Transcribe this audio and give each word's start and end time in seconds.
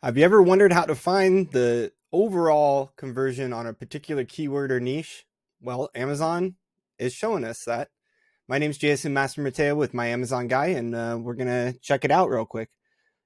Have 0.00 0.16
you 0.16 0.22
ever 0.22 0.40
wondered 0.40 0.72
how 0.72 0.84
to 0.84 0.94
find 0.94 1.50
the 1.50 1.90
overall 2.12 2.92
conversion 2.96 3.52
on 3.52 3.66
a 3.66 3.74
particular 3.74 4.22
keyword 4.22 4.70
or 4.70 4.78
niche? 4.78 5.26
Well, 5.60 5.90
Amazon 5.92 6.54
is 7.00 7.12
showing 7.12 7.42
us 7.42 7.64
that. 7.64 7.88
My 8.46 8.58
name 8.58 8.70
is 8.70 8.78
Jason 8.78 9.12
Master 9.12 9.40
Mateo 9.40 9.74
with 9.74 9.94
my 9.94 10.06
Amazon 10.06 10.46
guy, 10.46 10.66
and 10.66 10.94
uh, 10.94 11.18
we're 11.20 11.34
going 11.34 11.48
to 11.48 11.76
check 11.80 12.04
it 12.04 12.12
out 12.12 12.30
real 12.30 12.46
quick. 12.46 12.68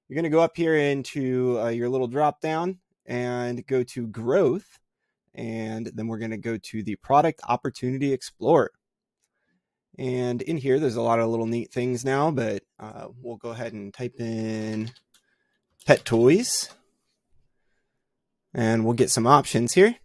You're 0.09 0.15
going 0.15 0.25
to 0.25 0.31
go 0.31 0.41
up 0.41 0.57
here 0.57 0.75
into 0.75 1.61
uh, 1.61 1.69
your 1.69 1.91
little 1.91 2.07
drop 2.07 2.41
down 2.41 2.79
and 3.05 3.67
go 3.67 3.83
to 3.83 4.07
growth. 4.07 4.79
And 5.35 5.93
then 5.95 6.07
we're 6.07 6.21
going 6.21 6.31
to 6.31 6.39
go 6.39 6.57
to 6.57 6.83
the 6.83 6.97
product 6.97 7.43
opportunity 7.47 8.15
explorer. 8.15 8.71
And 9.99 10.41
in 10.41 10.57
here, 10.57 10.81
there's 10.81 10.97
a 10.97 11.03
lot 11.03 11.21
of 11.21 11.29
little 11.29 11.45
neat 11.45 11.71
things 11.71 12.03
now, 12.03 12.31
but 12.31 12.63
uh, 12.81 13.09
we'll 13.21 13.37
go 13.37 13.51
ahead 13.51 13.75
and 13.75 13.93
type 13.93 14.15
in 14.19 14.91
pet 15.83 16.05
toys. 16.05 16.71
And 18.55 18.85
we'll 18.85 18.95
get 18.95 19.11
some 19.11 19.27
options 19.27 19.73
here. 19.73 19.97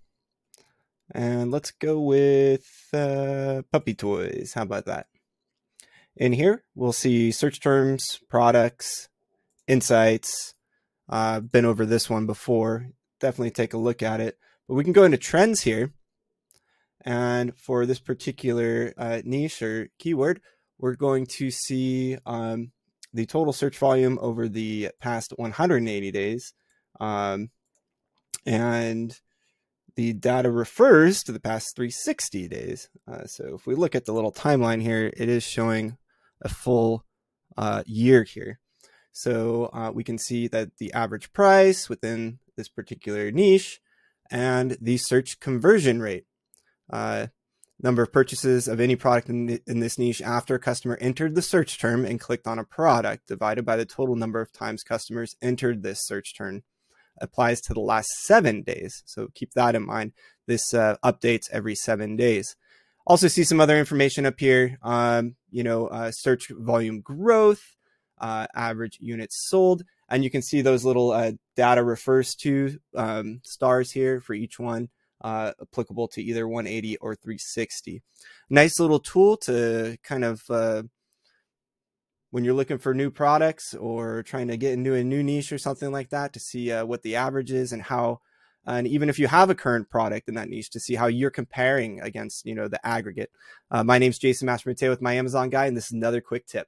And 1.12 1.52
let's 1.52 1.72
go 1.72 2.00
with 2.00 2.66
uh, 2.94 3.62
puppy 3.72 3.94
toys. 3.94 4.54
How 4.54 4.64
about 4.64 4.86
that? 4.86 5.08
In 6.16 6.34
here, 6.34 6.64
we'll 6.76 6.94
see 6.94 7.32
search 7.32 7.60
terms, 7.60 8.20
products, 8.30 9.10
insights. 9.68 10.56
I've 11.08 11.38
uh, 11.38 11.40
been 11.42 11.66
over 11.66 11.86
this 11.86 12.10
one 12.10 12.26
before. 12.26 12.90
Definitely 13.20 13.52
take 13.52 13.74
a 13.74 13.78
look 13.78 14.02
at 14.02 14.20
it. 14.20 14.38
But 14.68 14.74
we 14.74 14.84
can 14.84 14.94
go 14.94 15.04
into 15.04 15.18
trends 15.18 15.62
here. 15.62 15.94
And 17.06 17.58
for 17.58 17.86
this 17.86 18.00
particular 18.00 18.94
uh, 18.98 19.22
niche 19.24 19.62
or 19.62 19.90
keyword, 20.00 20.42
we're 20.78 20.96
going 20.96 21.26
to 21.38 21.52
see 21.52 22.18
um, 22.26 22.72
the 23.14 23.26
total 23.26 23.54
search 23.54 23.78
volume 23.78 24.18
over 24.22 24.48
the 24.48 24.90
past 25.00 25.34
180 25.36 26.12
days. 26.12 26.54
Um, 27.00 27.50
and 28.46 29.20
the 29.96 30.14
data 30.14 30.52
refers 30.52 31.24
to 31.24 31.32
the 31.32 31.40
past 31.40 31.76
360 31.76 32.48
days. 32.48 32.90
Uh, 33.12 33.26
so 33.26 33.56
if 33.56 33.66
we 33.66 33.76
look 33.76 33.96
at 33.96 34.06
the 34.06 34.14
little 34.14 34.32
timeline 34.32 34.82
here, 34.82 35.12
it 35.18 35.28
is 35.28 35.44
showing 35.44 35.98
a 36.42 36.50
full 36.50 37.04
uh, 37.58 37.84
year 37.86 38.24
here. 38.24 38.60
So 39.12 39.72
uh, 39.74 39.92
we 39.92 40.04
can 40.04 40.20
see 40.20 40.48
that 40.50 40.78
the 40.78 40.94
average 40.94 41.34
price 41.34 41.90
within 41.90 42.38
this 42.56 42.70
particular 42.70 43.32
niche 43.32 43.82
and 44.30 44.78
the 44.80 44.98
search 44.98 45.40
conversion 45.40 46.00
rate. 46.02 46.26
Uh, 46.92 47.28
number 47.80 48.02
of 48.02 48.12
purchases 48.12 48.68
of 48.68 48.80
any 48.80 48.96
product 48.96 49.30
in, 49.30 49.46
the, 49.46 49.62
in 49.68 49.80
this 49.80 50.00
niche 50.00 50.22
after 50.22 50.56
a 50.56 50.60
customer 50.60 50.98
entered 51.00 51.36
the 51.36 51.42
search 51.42 51.80
term 51.80 52.06
and 52.06 52.20
clicked 52.20 52.48
on 52.48 52.60
a 52.60 52.64
product 52.64 53.28
divided 53.28 53.66
by 53.66 53.76
the 53.76 53.86
total 53.86 54.16
number 54.16 54.42
of 54.42 54.52
times 54.52 54.84
customers 54.84 55.36
entered 55.42 55.84
this 55.84 56.00
search 56.06 56.36
term 56.36 56.64
applies 57.20 57.62
to 57.62 57.74
the 57.74 57.80
last 57.80 58.10
seven 58.24 58.62
days. 58.62 59.04
So 59.06 59.30
keep 59.34 59.54
that 59.54 59.76
in 59.76 59.86
mind. 59.86 60.14
This 60.46 60.74
uh, 60.74 60.96
updates 61.04 61.50
every 61.52 61.76
seven 61.76 62.16
days. 62.16 62.56
Also 63.06 63.28
see 63.28 63.44
some 63.44 63.62
other 63.62 63.78
information 63.78 64.26
up 64.26 64.40
here. 64.40 64.78
Um, 64.82 65.36
you 65.50 65.64
know, 65.64 65.88
uh, 65.88 66.12
search 66.12 66.50
volume 66.50 67.02
growth, 67.02 67.76
uh, 68.20 68.48
average 68.54 68.98
units 69.00 69.48
sold, 69.50 69.84
and 70.10 70.24
you 70.24 70.30
can 70.30 70.42
see 70.42 70.62
those 70.62 70.86
little 70.86 71.12
uh, 71.12 71.32
data 71.56 71.84
refers 71.84 72.36
to 72.36 72.78
um, 72.96 73.42
stars 73.44 73.92
here 73.92 74.20
for 74.20 74.34
each 74.34 74.60
one 74.60 74.90
uh, 75.22 75.54
applicable 75.62 76.08
to 76.10 76.22
either 76.22 76.48
180 76.48 76.98
or 76.98 77.16
360. 77.16 78.02
Nice 78.50 78.80
little 78.80 79.00
tool 79.00 79.38
to 79.38 79.98
kind 80.04 80.24
of 80.24 80.44
uh, 80.50 80.84
when 82.32 82.44
you're 82.44 82.54
looking 82.54 82.78
for 82.78 82.94
new 82.94 83.10
products 83.10 83.74
or 83.74 84.24
trying 84.24 84.48
to 84.48 84.58
get 84.58 84.74
into 84.74 84.94
a 84.94 85.04
new 85.04 85.24
niche 85.24 85.52
or 85.52 85.58
something 85.58 85.92
like 85.92 86.10
that 86.10 86.34
to 86.34 86.40
see 86.40 86.72
uh, 86.72 86.86
what 86.86 87.02
the 87.04 87.16
average 87.16 87.52
is 87.52 87.72
and 87.72 87.84
how 87.84 88.20
and 88.66 88.86
even 88.86 89.08
if 89.08 89.18
you 89.18 89.28
have 89.28 89.50
a 89.50 89.56
current 89.56 89.90
product 89.90 90.28
in 90.28 90.36
that 90.36 90.50
niche 90.50 90.70
to 90.70 90.80
see 90.80 90.96
how 90.96 91.08
you're 91.08 91.32
comparing 91.32 92.02
against 92.02 92.46
you 92.46 92.54
know 92.54 92.68
the 92.68 92.86
aggregate 92.86 93.32
uh, 93.72 93.84
my 93.84 93.98
name's 93.98 94.20
jason 94.20 94.46
Mateo 94.46 94.90
with 94.90 95.02
my 95.02 95.14
amazon 95.14 95.50
guy 95.50 95.66
and 95.66 95.78
this 95.78 95.86
is 95.86 95.94
another 95.94 96.22
quick 96.22 96.46
tip 96.46 96.68